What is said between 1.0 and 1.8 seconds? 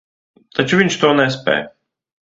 to nespēj.